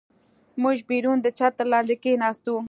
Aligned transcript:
موږ 0.61 0.77
بیرون 0.89 1.17
د 1.21 1.27
چتر 1.37 1.65
لاندې 1.73 1.95
کېناستو. 2.03 2.55